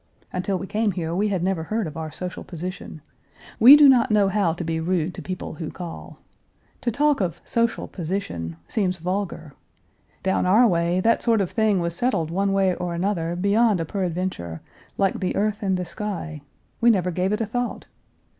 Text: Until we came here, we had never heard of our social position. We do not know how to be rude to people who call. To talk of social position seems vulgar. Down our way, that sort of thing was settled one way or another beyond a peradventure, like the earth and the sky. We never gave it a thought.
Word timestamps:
Until 0.33 0.57
we 0.57 0.65
came 0.65 0.93
here, 0.93 1.13
we 1.13 1.27
had 1.27 1.43
never 1.43 1.61
heard 1.65 1.85
of 1.85 1.95
our 1.95 2.09
social 2.11 2.43
position. 2.43 3.01
We 3.59 3.75
do 3.75 3.87
not 3.87 4.09
know 4.09 4.29
how 4.29 4.53
to 4.53 4.63
be 4.63 4.79
rude 4.79 5.13
to 5.13 5.21
people 5.21 5.53
who 5.53 5.69
call. 5.69 6.17
To 6.81 6.89
talk 6.89 7.21
of 7.21 7.39
social 7.45 7.87
position 7.87 8.55
seems 8.67 8.97
vulgar. 8.97 9.53
Down 10.23 10.47
our 10.47 10.65
way, 10.65 11.01
that 11.01 11.21
sort 11.21 11.39
of 11.39 11.51
thing 11.51 11.79
was 11.81 11.95
settled 11.95 12.31
one 12.31 12.51
way 12.51 12.73
or 12.73 12.95
another 12.95 13.35
beyond 13.35 13.79
a 13.79 13.85
peradventure, 13.85 14.61
like 14.97 15.19
the 15.19 15.35
earth 15.35 15.61
and 15.61 15.77
the 15.77 15.85
sky. 15.85 16.41
We 16.81 16.89
never 16.89 17.11
gave 17.11 17.31
it 17.31 17.39
a 17.41 17.45
thought. 17.45 17.85